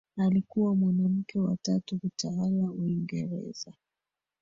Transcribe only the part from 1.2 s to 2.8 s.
wa tatu kutawala